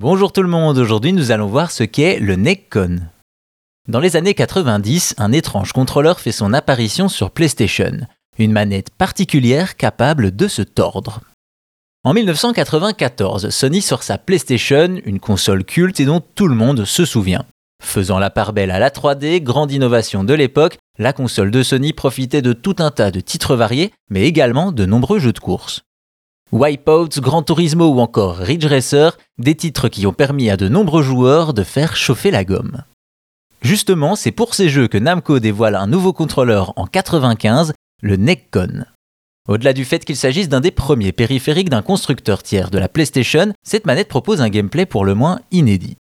Bonjour 0.00 0.32
tout 0.32 0.42
le 0.42 0.48
monde, 0.48 0.78
aujourd'hui 0.78 1.12
nous 1.12 1.32
allons 1.32 1.48
voir 1.48 1.72
ce 1.72 1.82
qu'est 1.82 2.20
le 2.20 2.36
Neckcon. 2.36 3.00
Dans 3.88 3.98
les 3.98 4.14
années 4.14 4.34
90, 4.34 5.16
un 5.18 5.32
étrange 5.32 5.72
contrôleur 5.72 6.20
fait 6.20 6.30
son 6.30 6.52
apparition 6.52 7.08
sur 7.08 7.32
PlayStation, 7.32 8.06
une 8.38 8.52
manette 8.52 8.90
particulière 8.90 9.76
capable 9.76 10.36
de 10.36 10.46
se 10.46 10.62
tordre. 10.62 11.22
En 12.04 12.14
1994, 12.14 13.48
Sony 13.50 13.82
sort 13.82 14.04
sa 14.04 14.18
PlayStation, 14.18 15.00
une 15.04 15.18
console 15.18 15.64
culte 15.64 15.98
et 15.98 16.04
dont 16.04 16.22
tout 16.36 16.46
le 16.46 16.54
monde 16.54 16.84
se 16.84 17.04
souvient. 17.04 17.44
Faisant 17.82 18.20
la 18.20 18.30
part 18.30 18.52
belle 18.52 18.70
à 18.70 18.78
la 18.78 18.90
3D, 18.90 19.42
grande 19.42 19.72
innovation 19.72 20.22
de 20.22 20.34
l'époque, 20.34 20.78
la 21.00 21.12
console 21.12 21.50
de 21.50 21.64
Sony 21.64 21.92
profitait 21.92 22.40
de 22.40 22.52
tout 22.52 22.76
un 22.78 22.92
tas 22.92 23.10
de 23.10 23.18
titres 23.18 23.56
variés, 23.56 23.92
mais 24.10 24.28
également 24.28 24.70
de 24.70 24.86
nombreux 24.86 25.18
jeux 25.18 25.32
de 25.32 25.40
course. 25.40 25.82
Wipeout, 26.50 27.20
Gran 27.20 27.42
Turismo 27.42 27.88
ou 27.88 28.00
encore 28.00 28.36
Ridge 28.36 28.64
Racer, 28.64 29.18
des 29.36 29.54
titres 29.54 29.88
qui 29.88 30.06
ont 30.06 30.14
permis 30.14 30.48
à 30.48 30.56
de 30.56 30.66
nombreux 30.66 31.02
joueurs 31.02 31.52
de 31.52 31.62
faire 31.62 31.94
chauffer 31.94 32.30
la 32.30 32.44
gomme. 32.44 32.84
Justement, 33.60 34.16
c'est 34.16 34.32
pour 34.32 34.54
ces 34.54 34.70
jeux 34.70 34.88
que 34.88 34.96
Namco 34.96 35.40
dévoile 35.40 35.74
un 35.74 35.86
nouveau 35.86 36.14
contrôleur 36.14 36.72
en 36.76 36.86
95, 36.86 37.74
le 38.00 38.16
Neckcon. 38.16 38.86
Au-delà 39.46 39.74
du 39.74 39.84
fait 39.84 40.06
qu'il 40.06 40.16
s'agisse 40.16 40.48
d'un 40.48 40.60
des 40.60 40.70
premiers 40.70 41.12
périphériques 41.12 41.68
d'un 41.68 41.82
constructeur 41.82 42.42
tiers 42.42 42.70
de 42.70 42.78
la 42.78 42.88
PlayStation, 42.88 43.52
cette 43.62 43.86
manette 43.86 44.08
propose 44.08 44.40
un 44.40 44.48
gameplay 44.48 44.86
pour 44.86 45.04
le 45.04 45.14
moins 45.14 45.40
inédit. 45.50 45.96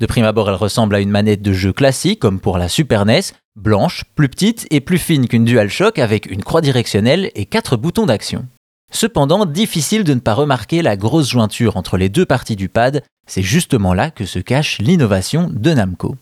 De 0.00 0.06
prime 0.06 0.24
abord, 0.24 0.48
elle 0.48 0.56
ressemble 0.56 0.96
à 0.96 1.00
une 1.00 1.10
manette 1.10 1.42
de 1.42 1.52
jeu 1.52 1.72
classique 1.72 2.18
comme 2.18 2.40
pour 2.40 2.58
la 2.58 2.68
Super 2.68 3.06
NES, 3.06 3.20
blanche, 3.54 4.02
plus 4.16 4.28
petite 4.28 4.66
et 4.70 4.80
plus 4.80 4.98
fine 4.98 5.28
qu'une 5.28 5.44
DualShock 5.44 6.00
avec 6.00 6.26
une 6.26 6.42
croix 6.42 6.60
directionnelle 6.60 7.30
et 7.36 7.46
quatre 7.46 7.76
boutons 7.76 8.06
d'action. 8.06 8.46
Cependant, 8.90 9.46
difficile 9.46 10.04
de 10.04 10.14
ne 10.14 10.20
pas 10.20 10.34
remarquer 10.34 10.82
la 10.82 10.96
grosse 10.96 11.30
jointure 11.30 11.76
entre 11.76 11.96
les 11.96 12.08
deux 12.08 12.26
parties 12.26 12.56
du 12.56 12.68
pad, 12.68 13.02
c'est 13.26 13.42
justement 13.42 13.94
là 13.94 14.10
que 14.10 14.26
se 14.26 14.38
cache 14.38 14.78
l'innovation 14.78 15.48
de 15.52 15.72
Namco. 15.72 16.16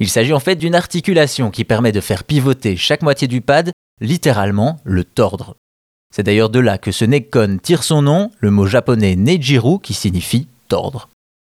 Il 0.00 0.08
s'agit 0.08 0.32
en 0.32 0.40
fait 0.40 0.56
d'une 0.56 0.74
articulation 0.74 1.50
qui 1.50 1.64
permet 1.64 1.92
de 1.92 2.00
faire 2.00 2.24
pivoter 2.24 2.76
chaque 2.76 3.02
moitié 3.02 3.28
du 3.28 3.40
pad, 3.40 3.70
littéralement 4.00 4.80
le 4.84 5.04
tordre. 5.04 5.56
C'est 6.14 6.22
d'ailleurs 6.22 6.50
de 6.50 6.58
là 6.58 6.78
que 6.78 6.92
ce 6.92 7.04
Nekkon 7.04 7.58
tire 7.62 7.82
son 7.82 8.02
nom, 8.02 8.30
le 8.38 8.50
mot 8.50 8.66
japonais 8.66 9.16
Nejiru 9.16 9.78
qui 9.80 9.94
signifie 9.94 10.48
tordre. 10.68 11.08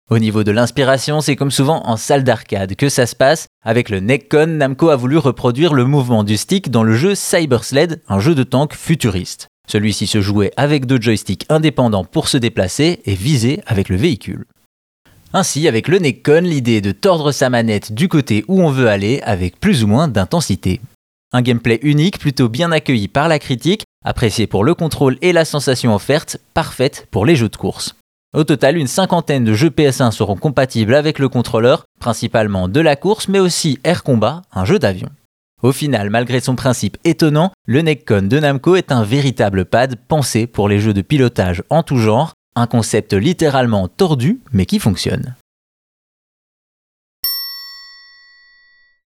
Au 0.09 0.17
niveau 0.17 0.43
de 0.43 0.51
l'inspiration, 0.51 1.21
c'est 1.21 1.35
comme 1.35 1.51
souvent 1.51 1.85
en 1.85 1.95
salle 1.95 2.23
d'arcade 2.23 2.75
que 2.75 2.89
ça 2.89 3.05
se 3.05 3.15
passe. 3.15 3.45
Avec 3.63 3.89
le 3.89 3.99
Nekkon, 3.99 4.47
Namco 4.47 4.89
a 4.89 4.95
voulu 4.95 5.17
reproduire 5.17 5.75
le 5.75 5.85
mouvement 5.85 6.23
du 6.23 6.35
stick 6.35 6.71
dans 6.71 6.81
le 6.81 6.95
jeu 6.95 7.13
Cyber 7.13 7.63
Sled, 7.63 8.01
un 8.07 8.19
jeu 8.19 8.33
de 8.33 8.43
tank 8.43 8.73
futuriste. 8.73 9.47
Celui-ci 9.69 10.07
se 10.07 10.19
jouait 10.19 10.51
avec 10.57 10.87
deux 10.87 10.99
joysticks 10.99 11.45
indépendants 11.47 12.03
pour 12.03 12.27
se 12.27 12.37
déplacer 12.37 13.01
et 13.05 13.13
viser 13.13 13.61
avec 13.67 13.87
le 13.89 13.97
véhicule. 13.97 14.45
Ainsi, 15.31 15.67
avec 15.67 15.87
le 15.87 15.99
Neckcon, 15.99 16.41
l'idée 16.43 16.77
est 16.77 16.81
de 16.81 16.91
tordre 16.91 17.31
sa 17.31 17.51
manette 17.51 17.93
du 17.93 18.07
côté 18.07 18.43
où 18.47 18.63
on 18.63 18.71
veut 18.71 18.87
aller 18.87 19.21
avec 19.21 19.59
plus 19.59 19.83
ou 19.83 19.87
moins 19.87 20.07
d'intensité. 20.07 20.81
Un 21.33 21.43
gameplay 21.43 21.79
unique, 21.83 22.17
plutôt 22.17 22.49
bien 22.49 22.71
accueilli 22.71 23.07
par 23.07 23.27
la 23.27 23.37
critique, 23.37 23.83
apprécié 24.03 24.47
pour 24.47 24.63
le 24.63 24.73
contrôle 24.73 25.19
et 25.21 25.33
la 25.33 25.45
sensation 25.45 25.93
offerte, 25.93 26.37
parfaite 26.55 27.07
pour 27.11 27.27
les 27.27 27.35
jeux 27.35 27.49
de 27.49 27.55
course. 27.55 27.95
Au 28.35 28.43
total, 28.43 28.75
une 28.75 28.87
cinquantaine 28.87 29.43
de 29.43 29.53
jeux 29.53 29.69
PS1 29.69 30.09
seront 30.09 30.35
compatibles 30.35 30.95
avec 30.95 31.19
le 31.19 31.29
contrôleur, 31.29 31.85
principalement 31.99 32.67
de 32.67 32.79
la 32.79 32.95
course, 32.95 33.27
mais 33.27 33.39
aussi 33.39 33.77
Air 33.83 34.01
Combat, 34.01 34.41
un 34.51 34.65
jeu 34.65 34.79
d'avion. 34.79 35.09
Au 35.61 35.73
final, 35.73 36.09
malgré 36.09 36.39
son 36.39 36.55
principe 36.55 36.97
étonnant, 37.03 37.51
le 37.65 37.81
Neckcon 37.81 38.21
de 38.23 38.39
Namco 38.39 38.75
est 38.75 38.93
un 38.93 39.03
véritable 39.03 39.65
pad 39.65 39.97
pensé 40.07 40.47
pour 40.47 40.69
les 40.69 40.79
jeux 40.79 40.93
de 40.93 41.01
pilotage 41.01 41.63
en 41.69 41.83
tout 41.83 41.97
genre, 41.97 42.33
un 42.55 42.65
concept 42.65 43.13
littéralement 43.13 43.89
tordu 43.89 44.39
mais 44.53 44.65
qui 44.65 44.79
fonctionne. 44.79 45.35